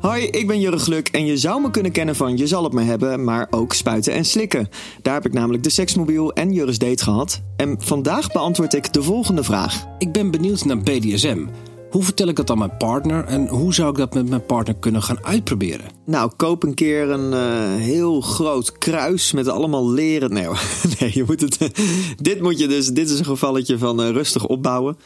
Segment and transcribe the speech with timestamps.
[0.00, 2.72] Hoi, ik ben Jurre Gluk en je zou me kunnen kennen van Je zal het
[2.72, 4.68] me hebben, maar ook spuiten en slikken.
[5.02, 7.42] Daar heb ik namelijk de seksmobiel en Jurre's date gehad.
[7.56, 9.86] En vandaag beantwoord ik de volgende vraag.
[9.98, 11.46] Ik ben benieuwd naar BDSM.
[11.90, 14.76] Hoe vertel ik dat aan mijn partner en hoe zou ik dat met mijn partner
[14.76, 15.86] kunnen gaan uitproberen?
[16.06, 20.32] Nou, koop een keer een eh, heel groot kruis met allemaal leren.
[20.32, 20.46] Nee,
[20.98, 21.58] nee je moet het.
[22.28, 22.88] dit moet je dus.
[22.88, 24.96] Dit is een gevalletje van eh, rustig opbouwen.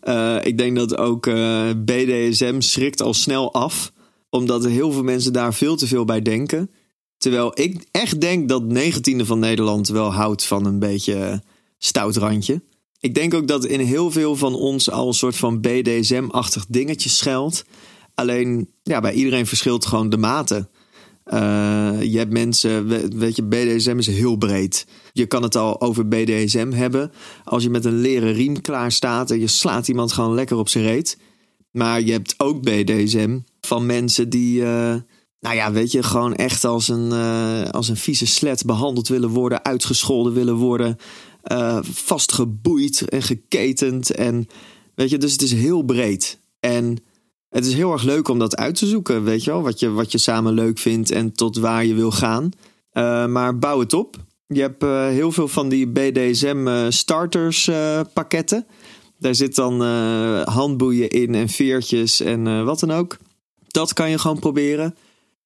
[0.00, 1.30] Eh, ik denk dat ook
[1.84, 3.92] BDSM schrikt al snel af
[4.30, 6.70] omdat heel veel mensen daar veel te veel bij denken.
[7.18, 11.42] Terwijl ik echt denk dat 19e van Nederland wel houdt van een beetje
[11.78, 12.62] stout randje.
[13.00, 17.08] Ik denk ook dat in heel veel van ons al een soort van BDSM-achtig dingetje
[17.08, 17.64] schuilt.
[18.14, 20.68] Alleen, ja, bij iedereen verschilt gewoon de mate.
[21.26, 24.86] Uh, je hebt mensen, weet je, BDSM is heel breed.
[25.12, 27.12] Je kan het al over BDSM hebben.
[27.44, 30.68] Als je met een leren riem klaar staat en je slaat iemand gewoon lekker op
[30.68, 31.18] zijn reet.
[31.70, 33.38] Maar je hebt ook BDSM
[33.70, 34.94] van mensen die, uh,
[35.40, 39.28] nou ja, weet je, gewoon echt als een, uh, als een vieze slet behandeld willen
[39.28, 40.96] worden, uitgescholden willen worden,
[41.52, 44.10] uh, vastgeboeid en geketend.
[44.10, 44.48] En
[44.94, 46.38] weet je, dus het is heel breed.
[46.60, 46.98] En
[47.48, 49.90] het is heel erg leuk om dat uit te zoeken, weet je wel, wat je,
[49.90, 52.50] wat je samen leuk vindt en tot waar je wil gaan.
[53.30, 54.16] maar bouw het op.
[54.46, 54.82] Je hebt
[55.12, 57.70] heel veel van die BDSM starters
[58.12, 58.66] pakketten.
[59.18, 59.80] Daar zit dan
[60.44, 63.18] handboeien in en veertjes en wat dan ook.
[63.72, 64.94] Dat kan je gewoon proberen.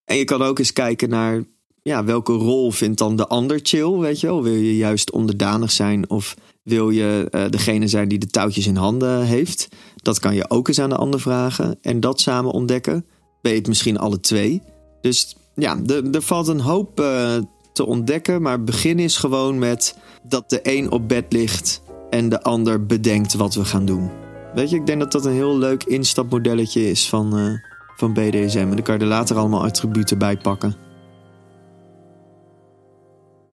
[0.05, 1.43] En je kan ook eens kijken naar
[1.83, 4.43] ja, welke rol vindt dan de ander chill, weet je wel?
[4.43, 8.77] Wil je juist onderdanig zijn of wil je uh, degene zijn die de touwtjes in
[8.77, 9.69] handen heeft?
[9.97, 13.07] Dat kan je ook eens aan de ander vragen en dat samen ontdekken.
[13.43, 14.63] Ben je het misschien alle twee?
[15.01, 15.79] Dus ja,
[16.13, 17.37] er valt een hoop uh,
[17.73, 22.43] te ontdekken, maar begin is gewoon met dat de een op bed ligt en de
[22.43, 24.11] ander bedenkt wat we gaan doen.
[24.55, 27.39] Weet je, ik denk dat dat een heel leuk instapmodelletje is van...
[27.39, 27.53] Uh,
[27.97, 28.59] van BDSM.
[28.59, 30.75] En dan kan je er later allemaal attributen bij pakken.